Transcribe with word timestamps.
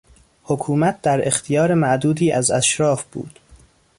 حکومت 0.43 1.01
در 1.01 1.27
اختیار 1.27 1.73
معدودی 1.73 2.31
از 2.31 2.51
اشراف 2.51 3.03
بود. 3.03 3.39